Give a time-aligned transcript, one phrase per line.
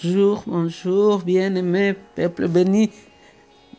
[0.00, 2.90] Bonjour, bonjour, bien-aimé peuple béni.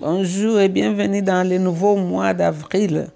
[0.01, 3.07] Bonjour et bienvenue dans le nouveau mois d'avril.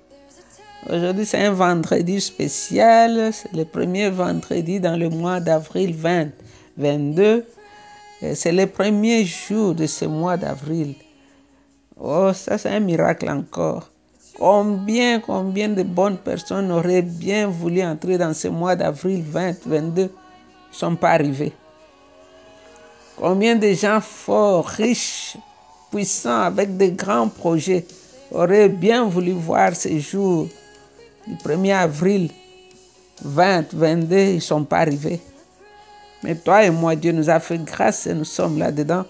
[0.89, 3.33] Aujourd'hui, c'est un vendredi spécial.
[3.33, 7.45] C'est le premier vendredi dans le mois d'avril 2022.
[8.35, 10.95] C'est le premier jour de ce mois d'avril.
[11.99, 13.91] Oh, ça, c'est un miracle encore.
[14.39, 20.07] Combien, combien de bonnes personnes auraient bien voulu entrer dans ce mois d'avril 2022 ne
[20.71, 21.51] sont pas arrivés.
[23.17, 25.37] Combien de gens forts, riches,
[25.91, 27.85] puissants, avec de grands projets
[28.31, 30.47] auraient bien voulu voir ces jours
[31.27, 32.31] du 1er avril
[33.23, 35.21] 2022, ils ne sont pas arrivés.
[36.23, 39.05] Mais toi et moi, Dieu nous a fait grâce et nous sommes là-dedans.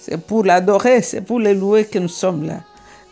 [0.00, 2.60] C'est pour l'adorer, c'est pour le louer que nous sommes là.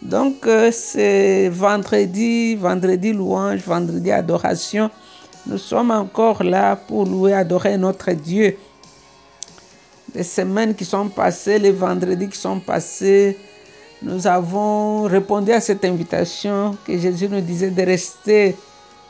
[0.03, 4.91] Donc, euh, c'est vendredi, vendredi louange, vendredi adoration.
[5.47, 8.57] Nous sommes encore là pour louer, adorer notre Dieu
[10.15, 13.37] les semaines qui sont passées, les vendredis qui sont passés,
[14.03, 18.55] nous avons répondu à cette invitation que Jésus nous disait de rester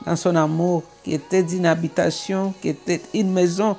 [0.07, 3.77] dans son amour, qui était une habitation, qui était une maison.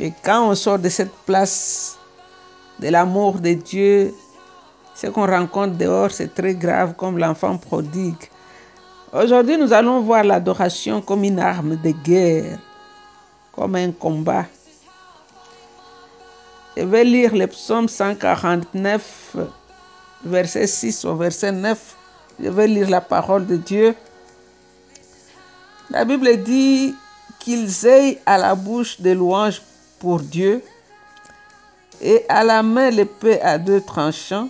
[0.00, 1.96] Et quand on sort de cette place
[2.80, 4.14] de l'amour de Dieu,
[4.94, 8.30] ce qu'on rencontre dehors, c'est très grave, comme l'enfant prodigue.
[9.12, 12.58] Aujourd'hui, nous allons voir l'adoration comme une arme de guerre,
[13.52, 14.46] comme un combat.
[16.76, 19.36] Je vais lire le psaume 149,
[20.24, 21.96] verset 6 au verset 9.
[22.42, 23.94] Je vais lire la parole de Dieu.
[25.90, 26.92] La Bible dit
[27.38, 29.62] qu'ils aient à la bouche des louanges
[30.00, 30.64] pour Dieu
[32.00, 34.48] et à la main l'épée à deux tranchants.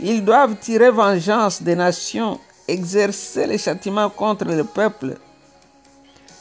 [0.00, 5.18] Ils doivent tirer vengeance des nations, exercer les châtiments contre le peuple,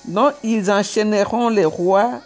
[0.05, 2.19] dont ils enchaîneront les rois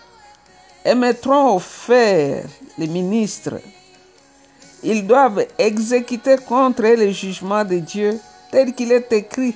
[0.85, 2.43] et mettront au fer
[2.77, 3.59] les ministres.
[4.83, 8.19] Ils doivent exécuter contre le jugement de Dieu
[8.51, 9.55] tel qu'il est écrit.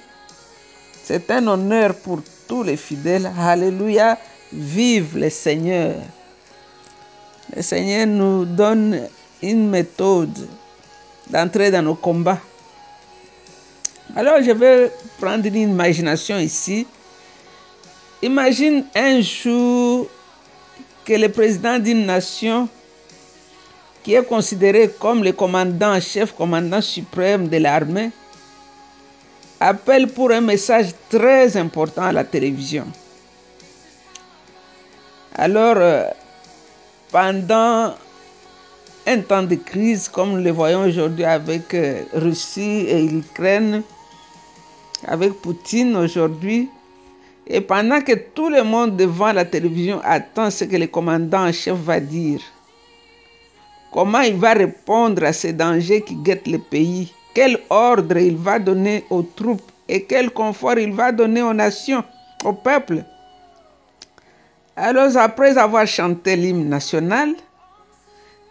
[1.04, 3.32] C'est un honneur pour tous les fidèles.
[3.40, 4.18] Alléluia.
[4.54, 5.96] Vive le Seigneur.
[7.56, 9.08] Le Seigneur nous donne
[9.42, 10.48] une méthode
[11.30, 12.40] d'entrer dans nos combats.
[14.16, 16.86] Alors je vais prendre une imagination ici.
[18.22, 20.08] Imagine un jour
[21.06, 22.68] que le président d'une nation
[24.04, 28.12] qui est considéré comme le commandant chef, commandant suprême de l'armée,
[29.60, 32.86] appelle pour un message très important à la télévision.
[35.36, 36.04] Alors, euh,
[37.12, 37.96] pendant
[39.08, 43.84] un temps de crise, comme nous le voyons aujourd'hui avec euh, Russie et l'Ukraine,
[45.08, 46.70] avec Poutine aujourd'hui,
[47.48, 51.52] et pendant que tout le monde devant la télévision attend ce que le commandant en
[51.52, 52.42] chef va dire,
[53.92, 58.58] comment il va répondre à ces dangers qui guettent le pays, quel ordre il va
[58.60, 62.04] donner aux troupes et quel confort il va donner aux nations,
[62.44, 63.04] au peuple?
[64.76, 67.36] Alors après avoir chanté l'hymne national,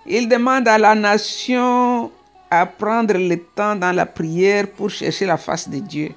[0.07, 2.11] il demande à la nation
[2.51, 6.15] à prendre le temps dans la prière pour chercher la face de Dieu.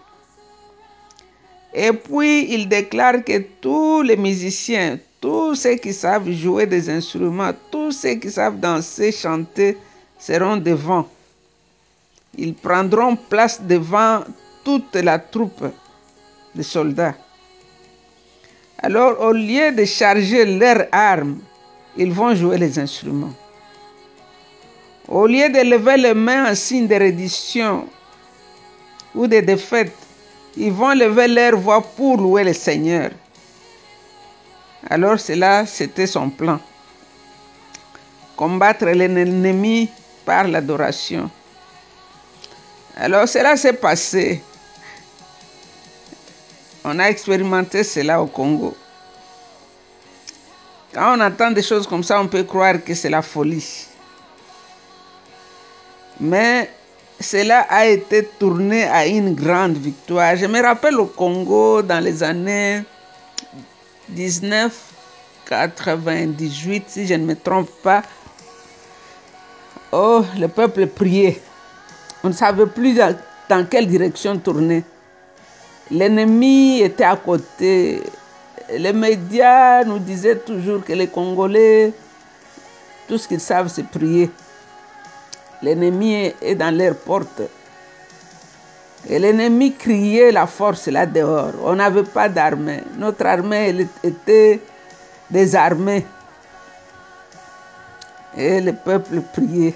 [1.79, 7.51] Et puis il déclare que tous les musiciens, tous ceux qui savent jouer des instruments,
[7.69, 9.77] tous ceux qui savent danser, chanter,
[10.17, 11.07] seront devant.
[12.35, 14.23] Ils prendront place devant
[14.63, 15.65] toute la troupe
[16.55, 17.13] de soldats.
[18.79, 21.37] Alors au lieu de charger leurs armes,
[21.95, 23.35] ils vont jouer les instruments.
[25.07, 27.87] Au lieu de lever les mains en signe de reddition
[29.13, 29.93] ou de défaite,
[30.57, 33.11] ils vont lever leur voix pour louer le Seigneur.
[34.89, 36.59] Alors cela, c'était son plan.
[38.35, 39.89] Combattre l'ennemi
[40.25, 41.29] par l'adoration.
[42.95, 44.41] Alors cela s'est passé.
[46.83, 48.75] On a expérimenté cela au Congo.
[50.93, 53.85] Quand on entend des choses comme ça, on peut croire que c'est la folie.
[56.19, 56.71] Mais
[57.19, 60.35] cela a été tourné à une grande victoire.
[60.35, 62.83] Je me rappelle au Congo dans les années
[64.09, 68.03] 1998, si je ne me trompe pas.
[69.91, 71.41] Oh, le peuple priait.
[72.23, 73.17] On ne savait plus dans,
[73.67, 74.83] quelle direction tourner.
[75.89, 78.03] L'ennemi était à côté.
[78.69, 81.93] Les médias nous disaient toujours que les Congolais,
[83.07, 84.29] tout ce qu'ils savent, c'est prier.
[85.61, 87.41] L'ennemi est dans leur porte.
[89.09, 91.53] Et l'ennemi criait la force là dehors.
[91.63, 92.83] On n'avait pas d'armée.
[92.97, 94.59] Notre armée était
[95.29, 96.05] des armées.
[98.35, 99.75] Et le peuple priait.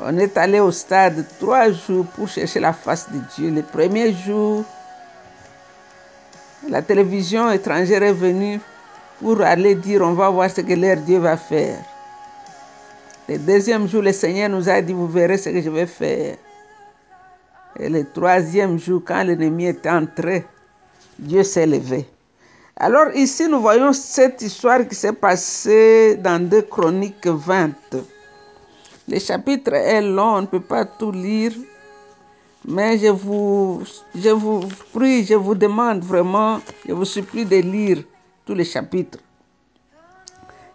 [0.00, 3.50] On est allé au stade trois jours pour chercher la face de Dieu.
[3.50, 4.64] Le premier jour,
[6.68, 8.60] la télévision étrangère est venue
[9.20, 11.78] pour aller dire on va voir ce que leur Dieu va faire.
[13.28, 16.36] Le deuxième jour, le Seigneur nous a dit vous verrez ce que je vais faire.
[17.78, 20.46] Et le troisième jour, quand l'ennemi est entré,
[21.18, 22.06] Dieu s'est levé.
[22.74, 27.70] Alors ici, nous voyons cette histoire qui s'est passée dans 2 Chroniques 20.
[29.08, 31.52] Le chapitre est long, on ne peut pas tout lire,
[32.64, 33.82] mais je vous,
[34.14, 34.60] je vous
[34.94, 37.98] prie, je vous demande vraiment, je vous supplie de lire
[38.46, 39.18] tous les chapitres.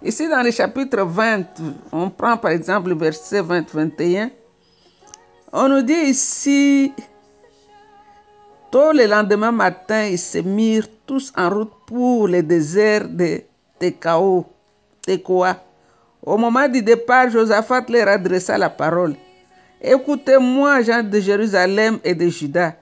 [0.04, 1.46] Ici, dans le chapitre 20,
[1.94, 4.32] on prend par exemple le verset 20-21.
[5.54, 6.92] On nous dit ici,
[8.70, 13.44] tôt le lendemain matin, ils se mirent tous en route pour le désert de
[13.80, 14.46] Tekao,
[15.02, 15.64] Tekoa.
[16.22, 19.16] Au moment du départ, Josaphat leur adressa la parole.
[19.82, 22.76] Écoutez-moi, gens de Jérusalem et de Juda.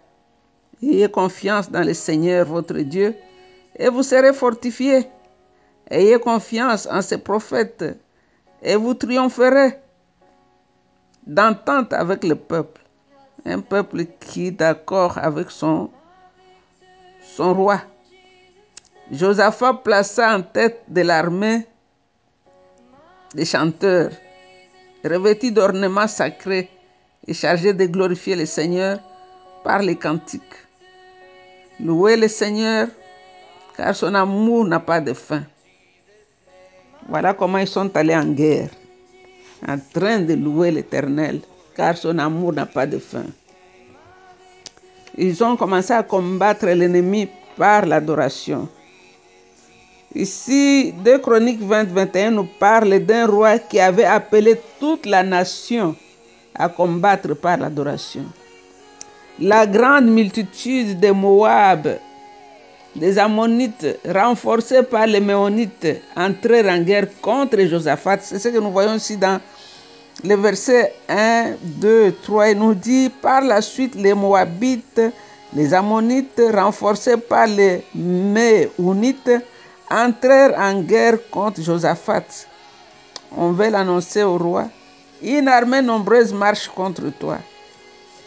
[0.82, 3.14] Ayez confiance dans le Seigneur votre Dieu
[3.78, 5.06] et vous serez fortifiés.
[5.92, 7.84] Ayez confiance en ses prophètes
[8.64, 9.78] et vous triompherez
[11.28, 12.82] d'entente avec le peuple.
[13.46, 15.90] Un peuple qui est d'accord avec son,
[17.36, 17.82] son roi.
[19.12, 21.68] Josaphat plaça en tête de l'armée
[23.36, 24.12] des chanteurs,
[25.04, 26.70] revêtus d'ornements sacrés
[27.28, 29.00] et chargés de glorifier le Seigneur
[29.66, 30.56] par les cantiques.
[31.82, 32.88] Louez le Seigneur,
[33.76, 35.44] car son amour n'a pas de fin.
[37.08, 38.70] Voilà comment ils sont allés en guerre,
[39.68, 41.42] en train de louer l'Éternel,
[41.76, 43.26] car son amour n'a pas de fin.
[45.18, 47.28] Ils ont commencé à combattre l'ennemi
[47.58, 48.70] par l'adoration.
[50.16, 55.96] Ici, 2 Chroniques 20-21 nous parle d'un roi qui avait appelé toute la nation
[56.56, 58.26] à combattre par l'adoration.
[59.40, 61.98] La grande multitude des Moab,
[62.96, 68.20] des Ammonites, renforcés par les Méonites, entrèrent en guerre contre Josaphat.
[68.22, 69.40] C'est ce que nous voyons ici dans
[70.24, 72.50] le verset 1, 2, 3.
[72.50, 75.02] Il nous dit, par la suite, les Moabites,
[75.54, 79.32] les Ammonites, renforcés par les Méonites,
[79.90, 82.24] entrèrent en guerre contre Josaphat.
[83.36, 84.68] On veut l'annoncer au roi.
[85.22, 87.38] Une armée nombreuse marche contre toi.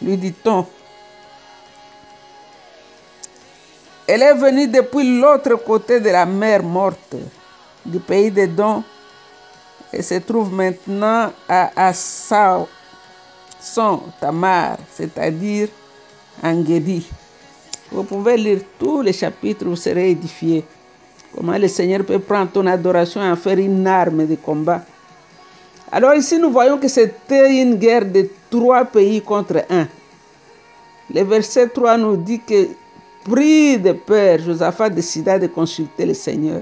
[0.01, 0.65] Lui dit-on.
[4.07, 7.15] Elle est venue depuis l'autre côté de la mer morte,
[7.85, 8.83] du pays des dons,
[9.91, 12.67] et se trouve maintenant à Assao,
[13.59, 15.69] son Tamar, c'est-à-dire
[16.43, 17.07] en Guédi.
[17.91, 20.63] Vous pouvez lire tous les chapitres, vous serez édifiés.
[21.35, 24.81] Comment le Seigneur peut prendre ton adoration et en faire une arme de combat?
[25.91, 29.87] Alors ici, nous voyons que c'était une guerre de trois pays contre un.
[31.13, 32.67] Le verset 3 nous dit que,
[33.25, 36.61] pris de peur, Josaphat décida de consulter le Seigneur.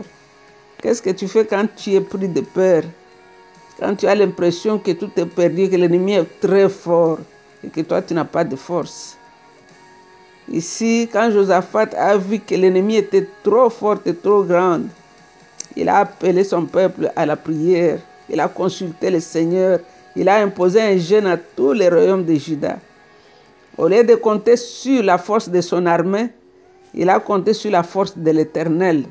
[0.81, 2.83] Qu'est-ce que tu fais quand tu es pris de peur?
[3.79, 7.19] Quand tu as l'impression que tout est perdu, que l'ennemi est très fort
[7.63, 9.17] et que toi, tu n'as pas de force.
[10.49, 14.81] Ici, quand Josaphat a vu que l'ennemi était trop fort et trop grand,
[15.75, 17.99] il a appelé son peuple à la prière.
[18.29, 19.79] Il a consulté le Seigneur.
[20.15, 22.77] Il a imposé un jeûne à tous les royaumes de Juda.
[23.77, 26.29] Au lieu de compter sur la force de son armée,
[26.93, 29.05] il a compté sur la force de l'Éternel.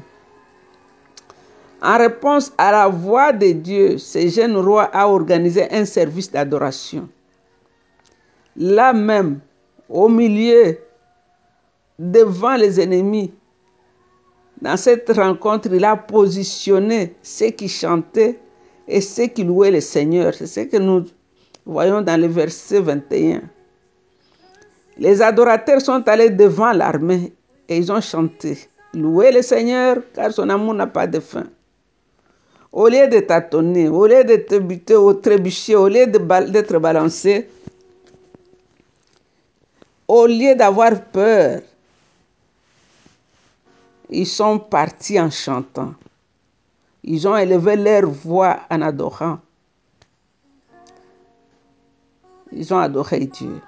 [1.83, 7.09] En réponse à la voix de Dieu, ce jeune roi a organisé un service d'adoration.
[8.57, 9.41] Là même,
[9.89, 10.79] au milieu
[11.99, 13.33] devant les ennemis.
[14.61, 18.39] Dans cette rencontre, il a positionné ceux qui chantaient
[18.87, 20.35] et ceux qui louaient le Seigneur.
[20.35, 21.05] C'est ce que nous
[21.67, 23.43] voyons dans le verset 21.
[24.99, 27.33] Les adorateurs sont allés devant l'armée
[27.73, 28.59] et ils ont chanté.
[28.93, 31.47] Louez le Seigneur car son amour n'a pas de fin.
[32.71, 37.49] Au lieu de tâtonner, au lieu de te buter au trébucher, au lieu d'être balancé,
[40.07, 41.61] au lieu d'avoir peur,
[44.11, 45.95] ils sont partis en chantant.
[47.03, 49.39] Ils ont élevé leur voix en adorant.
[52.53, 53.61] Ils ont adoré Dieu.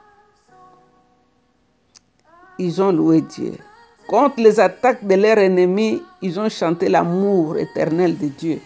[2.59, 3.55] Ils ont loué Dieu.
[4.07, 8.61] Contre les attaques de leurs ennemis, ils ont chanté l'amour éternel de Dieu.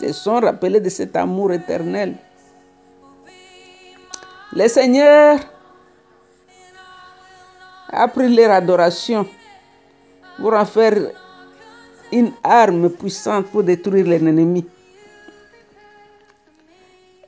[0.00, 2.16] Ils se sont rappelés de cet amour éternel.
[4.52, 5.38] Le Seigneur
[7.88, 9.26] a pris leur adoration
[10.38, 10.94] pour en faire
[12.12, 14.66] une arme puissante pour détruire l'ennemi.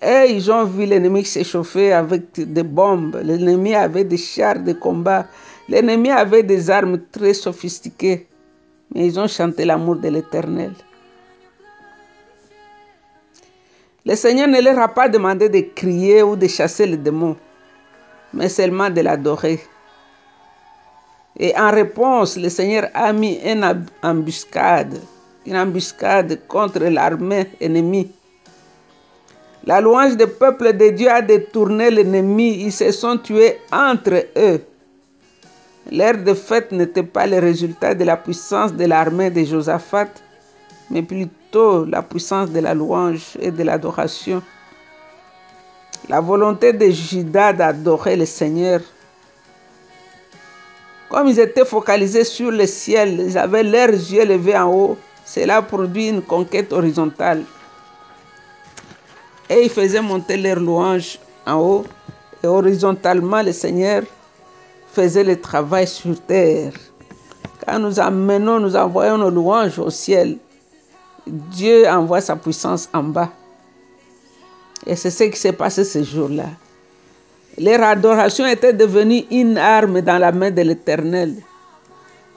[0.03, 3.19] Et ils ont vu l'ennemi s'échauffer avec des bombes.
[3.23, 5.27] L'ennemi avait des chars de combat.
[5.69, 8.27] L'ennemi avait des armes très sophistiquées.
[8.95, 10.73] Mais ils ont chanté l'amour de l'Éternel.
[14.07, 17.37] Le Seigneur ne leur a pas demandé de crier ou de chasser les démons,
[18.35, 19.59] mais seulement de l'adorer.
[21.39, 23.65] Et en réponse, le Seigneur a mis une
[24.03, 25.01] embuscade,
[25.47, 28.13] une embuscade contre l'armée ennemie.
[29.65, 34.61] La louange du peuple de Dieu a détourné l'ennemi, ils se sont tués entre eux.
[35.93, 40.09] Leur défaite n'était pas le résultat de la puissance de l'armée de Josaphat,
[40.91, 44.43] mais plutôt la puissance de la louange et de l'adoration.
[46.09, 48.81] La volonté de Judas d'adorer le Seigneur.
[51.11, 54.99] Comme ils étaient focalisés sur le ciel, ils avaient leurs yeux levés en haut.
[55.27, 57.43] Cela produit une conquête horizontale.
[59.51, 61.85] Et ils faisaient monter leur louange en haut.
[62.43, 64.03] Et horizontalement, le Seigneur
[64.95, 66.73] faisait le travail sur terre.
[67.67, 70.37] Quand nous amenons, nous envoyons nos louanges au ciel,
[71.27, 73.31] Dieu envoie sa puissance en bas.
[74.87, 76.49] Et c'est ce qui s'est passé ce jour-là.
[77.59, 81.35] Leur adoration était devenue une arme dans la main de l'Éternel.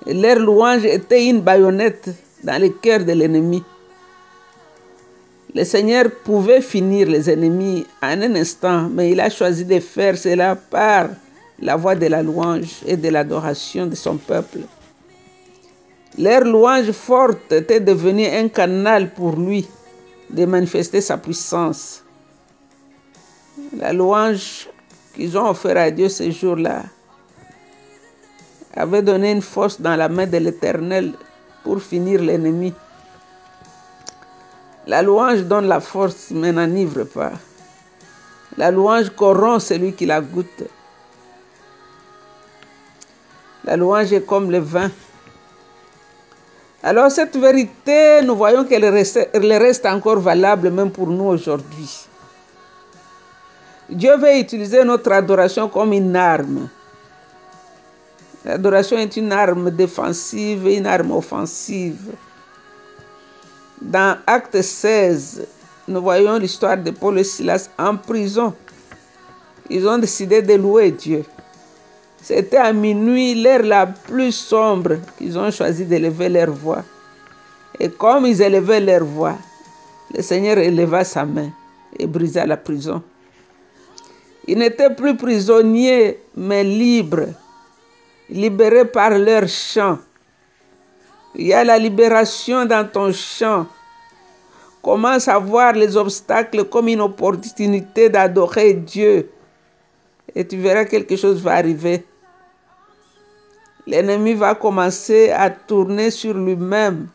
[0.05, 2.09] Leur louange était une baïonnette
[2.43, 3.63] dans le cœur de l'ennemi.
[5.53, 10.17] Le Seigneur pouvait finir les ennemis en un instant, mais il a choisi de faire
[10.17, 11.07] cela par
[11.59, 14.59] la voix de la louange et de l'adoration de son peuple.
[16.17, 19.67] Leur louange forte était devenue un canal pour lui
[20.29, 22.03] de manifester sa puissance.
[23.75, 24.67] La louange
[25.13, 26.83] qu'ils ont offerte à Dieu ce jour-là
[28.75, 31.13] avait donné une force dans la main de l'Éternel
[31.63, 32.73] pour finir l'ennemi.
[34.85, 37.33] La louange donne la force mais n'enivre pas.
[38.57, 40.63] La louange corrompt celui qui la goûte.
[43.67, 44.89] La louange est comme le vin.
[46.81, 52.07] Alors cette vérité, nous voyons qu'elle reste, encore valable même pour nous aujourd'hui.
[53.89, 56.69] Dieu veut utiliser notre adoration comme une arme.
[58.45, 62.13] L'adoration est une arme défensive et une arme offensive.
[63.81, 65.45] Dans Acte 16,
[65.89, 68.53] nous voyons l'histoire de Paul et Silas en prison.
[69.69, 71.25] Ils ont décidé de louer Dieu.
[72.21, 76.83] C'était à minuit, l'heure la plus sombre, qu'ils ont choisi d'élever leur voix.
[77.79, 79.37] Et comme ils élevaient leur voix,
[80.13, 81.49] le Seigneur éleva sa main
[81.97, 83.01] et brisa la prison.
[84.47, 87.27] Ils n'étaient plus prisonniers, mais libres,
[88.29, 89.99] libérés par leur chant.
[91.35, 93.67] Il y a la libération dans ton chant.
[94.81, 99.29] Commence à voir les obstacles comme une opportunité d'adorer Dieu.
[100.35, 102.05] Et tu verras quelque chose va arriver
[103.87, 107.07] l'ennemi va commencer à tourner sur lui-même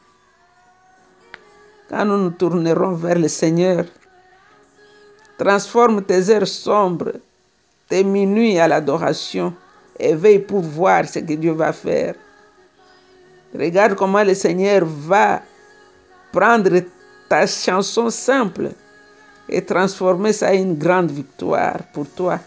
[1.88, 3.84] quand nous nous tournerons vers le Seigneur.
[5.38, 7.12] Transforme tes heures sombres,
[7.88, 9.52] tes minuits à l'adoration
[9.98, 12.14] et veille pour voir ce que Dieu va faire.
[13.54, 15.42] Regarde comment le Seigneur va
[16.32, 16.80] prendre
[17.28, 18.70] ta chanson simple
[19.46, 22.38] et transformer ça en une grande victoire pour toi.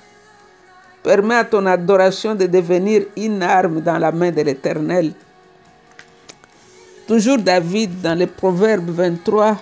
[1.05, 5.13] Permets à ton adoration de devenir une arme dans la main de l'Éternel.
[7.07, 9.55] Toujours David, dans le Proverbe 23,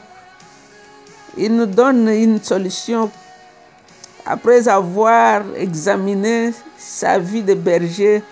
[1.36, 3.12] il nous donne une solution
[4.26, 8.24] après avoir examiné sa vie de berger,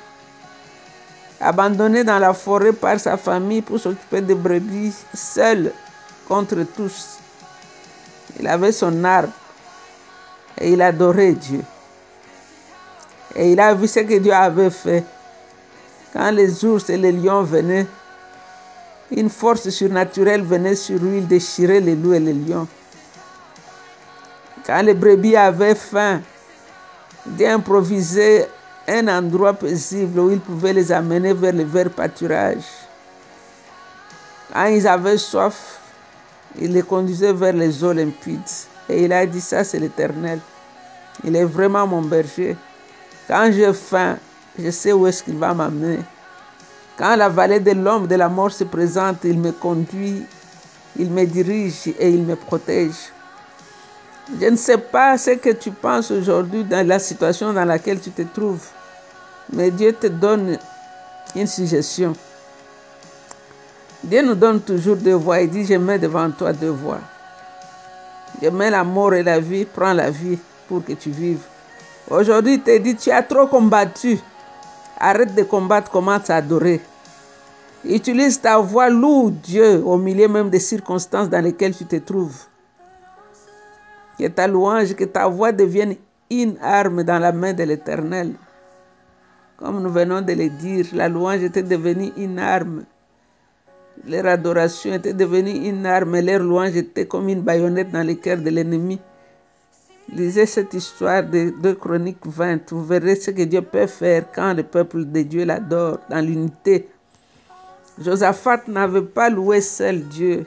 [1.41, 5.73] abandonné dans la forêt par sa famille pour s'occuper des brebis, seul
[6.29, 7.17] contre tous.
[8.39, 9.33] Il avait son arbre
[10.57, 11.61] et il adorait Dieu.
[13.35, 15.03] Et il a vu ce que Dieu avait fait.
[16.13, 17.88] Quand les ours et les lions venaient,
[19.11, 22.67] une force surnaturelle venait sur lui, il déchirait les loups et les lions.
[24.65, 26.21] Quand les brebis avaient faim,
[27.25, 28.50] Dieu improvisait
[28.88, 32.63] un endroit paisible où il pouvait les amener vers le vert pâturage.
[34.53, 35.79] Quand ils avaient soif,
[36.59, 38.41] il les conduisait vers les eaux limpides.
[38.89, 40.39] Et il a dit, ça c'est l'Éternel.
[41.23, 42.57] Il est vraiment mon berger.
[43.31, 44.17] Quand j'ai faim,
[44.59, 46.00] je sais où est-ce qu'il va m'amener.
[46.97, 50.23] Quand la vallée de l'homme de la mort se présente, il me conduit,
[51.00, 53.13] il me dirige et il me protège.
[54.38, 58.11] Je ne sais pas ce que tu penses aujourd'hui dans la situation dans laquelle tu
[58.11, 58.67] te trouves,
[59.53, 60.57] mais Dieu te donne
[61.33, 62.11] une suggestion.
[64.03, 65.39] Dieu nous donne toujours deux voies.
[65.39, 67.00] Il dit, je mets devant toi deux voies.
[68.43, 71.45] Je mets la mort et la vie, prends la vie pour que tu vives.
[72.10, 74.17] Aujourd'hui, il te dit, tu as trop combattu.
[75.00, 76.81] Arrête de combattre, commence à adorer.
[77.84, 82.46] Utilise ta voix, loue Dieu au milieu même des circonstances dans lesquelles tu te trouves.
[84.20, 85.96] Que ta louange, que ta voix devienne
[86.29, 88.34] une arme dans la main de l'Éternel.
[89.58, 92.84] Comme nous venons de le dire, la louange était devenue une arme.
[94.08, 98.38] Leur adoration était devenue une arme leur louange était comme une baïonnette dans le cœur
[98.38, 99.00] de l'ennemi.
[100.10, 102.72] Lisez cette histoire de 2 Chroniques 20.
[102.74, 106.89] Vous verrez ce que Dieu peut faire quand le peuple de Dieu l'adore dans l'unité.
[108.00, 110.46] Josaphat n'avait pas loué seul Dieu.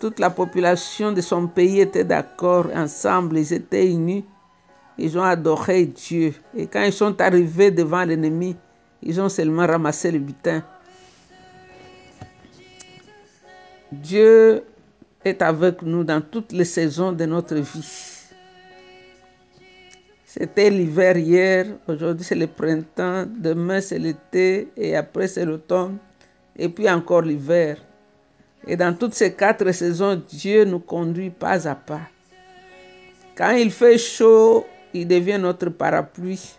[0.00, 4.24] Toute la population de son pays était d'accord ensemble, ils étaient unis.
[4.98, 6.34] Ils ont adoré Dieu.
[6.56, 8.56] Et quand ils sont arrivés devant l'ennemi,
[9.02, 10.62] ils ont seulement ramassé le butin.
[13.92, 14.64] Dieu
[15.24, 18.13] est avec nous dans toutes les saisons de notre vie.
[20.36, 25.98] C'était l'hiver hier, aujourd'hui c'est le printemps, demain c'est l'été et après c'est l'automne
[26.56, 27.76] et puis encore l'hiver.
[28.66, 32.00] Et dans toutes ces quatre saisons, Dieu nous conduit pas à pas.
[33.36, 36.56] Quand il fait chaud, il devient notre parapluie.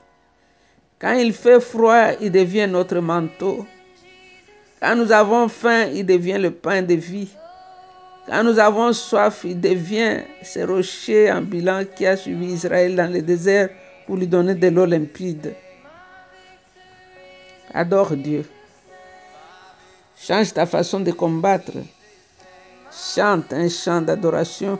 [0.97, 3.65] Quand il fait froid, il devient notre manteau.
[4.79, 7.35] Quand nous avons faim, il devient le pain de vie.
[8.27, 13.21] Quand nous avons soif, il devient ce rocher ambulant qui a suivi Israël dans le
[13.21, 13.69] désert
[14.07, 15.53] pour lui donner de l'eau limpide.
[17.71, 18.45] Adore Dieu.
[20.17, 21.73] Change ta façon de combattre.
[22.91, 24.79] Chante un chant d'adoration.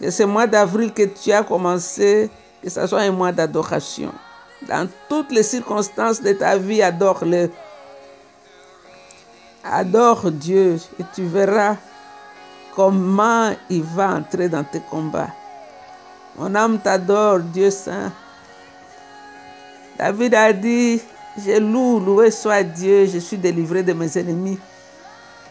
[0.00, 2.28] Que ce mois d'avril que tu as commencé,
[2.60, 4.12] que ce soit un mois d'adoration.
[4.66, 7.50] Dans toutes les circonstances de ta vie, adore-le.
[9.62, 11.76] Adore Dieu et tu verras
[12.74, 15.30] comment il va entrer dans tes combats?
[16.36, 18.12] Mon âme t'adore, Dieu Saint.
[19.98, 21.00] David a dit,
[21.38, 24.58] je loue, loué soit Dieu, je suis délivré de mes ennemis.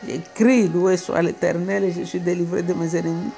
[0.05, 3.31] J'écris, loué soit l'Éternel je suis délivré de mes ennemis.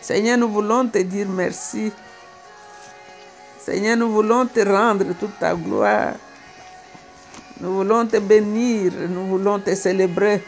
[0.00, 1.92] Seigneur, nous voulons te dire merci.
[3.58, 6.14] Seigneur, nous voulons te rendre toute ta gloire.
[7.60, 10.42] Nous voulons te bénir, nous voulons te célébrer.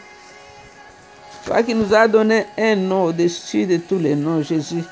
[1.45, 4.83] Toi qui nous as donné un nom au-dessus de tous les noms, Jésus.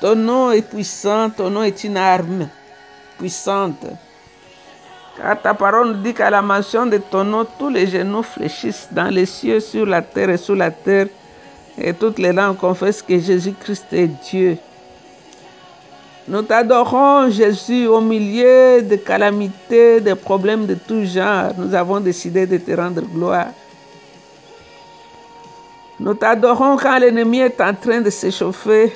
[0.00, 2.48] Ton nom est puissant, ton nom est une arme
[3.18, 3.86] puissante.
[5.16, 8.88] Car ta parole nous dit qu'à la mention de ton nom, tous les genoux fléchissent
[8.92, 11.08] dans les cieux, sur la terre et sous la terre,
[11.76, 14.58] et toutes les langues confessent que Jésus-Christ est Dieu.
[16.28, 21.50] Nous t'adorons, Jésus, au milieu de calamités, de problèmes de tout genre.
[21.58, 23.48] Nous avons décidé de te rendre gloire.
[26.00, 28.90] Nous t'adorons quand l'ennemi est en train de s'échauffer.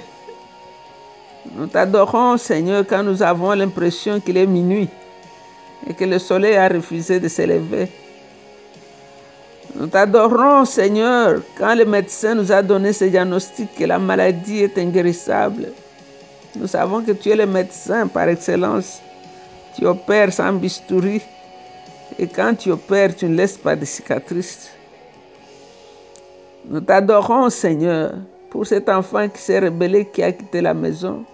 [1.55, 4.89] Nous t'adorons, Seigneur, quand nous avons l'impression qu'il est minuit
[5.87, 7.89] et que le soleil a refusé de s'élever.
[9.75, 14.79] Nous t'adorons, Seigneur, quand le médecin nous a donné ce diagnostic que la maladie est
[14.79, 15.73] inguérissable.
[16.57, 19.03] Nous savons que tu es le médecin par excellence.
[19.77, 21.21] Tu opères sans bistouri.
[22.19, 24.71] Et quand tu opères, tu ne laisses pas de cicatrices.
[26.67, 28.15] Nous t'adorons, Seigneur,
[28.49, 31.25] pour cet enfant qui s'est rebellé, qui a quitté la maison.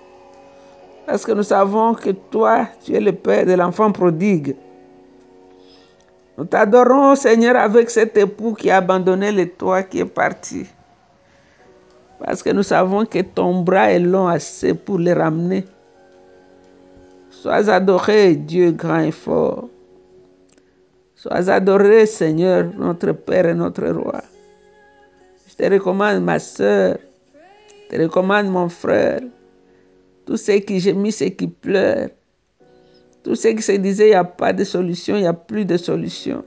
[1.06, 4.56] Parce que nous savons que toi, tu es le Père de l'enfant prodigue.
[6.36, 10.66] Nous t'adorons, Seigneur, avec cet époux qui a abandonné le toit, qui est parti.
[12.18, 15.64] Parce que nous savons que ton bras est long assez pour les ramener.
[17.30, 19.68] Sois adoré, Dieu grand et fort.
[21.14, 24.20] Sois adoré, Seigneur, notre Père et notre Roi.
[25.60, 26.96] Te recommande ma soeur,
[27.90, 29.20] te recommande mon frère,
[30.24, 32.08] tous ceux qui gémissent, ceux qui pleurent,
[33.22, 35.66] tous ceux qui se disaient il n'y a pas de solution, il n'y a plus
[35.66, 36.42] de solution.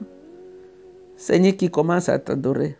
[1.16, 2.76] Seigneur qui commence à t'adorer.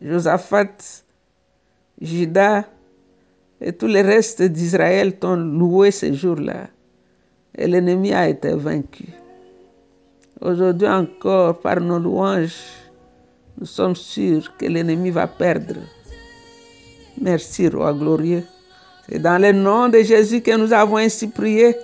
[0.00, 1.02] Josaphat,
[2.00, 2.62] Judas
[3.60, 6.68] et tous les restes d'Israël t'ont loué ce jour-là.
[7.58, 9.06] Et l'ennemi a été vaincu.
[10.40, 12.83] Aujourd'hui encore, par nos louanges,
[13.58, 15.76] nous sommes sûrs que l'ennemi va perdre.
[17.20, 18.42] Merci, Roi glorieux.
[19.08, 21.76] C'est dans le nom de Jésus que nous avons ainsi prié.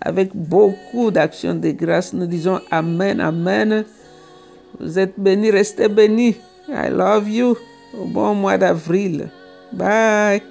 [0.00, 3.84] Avec beaucoup d'actions de grâce, nous disons Amen, Amen.
[4.78, 6.36] Vous êtes bénis, restez bénis.
[6.68, 7.56] I love you.
[7.98, 9.28] Au bon mois d'avril.
[9.72, 10.42] Bye.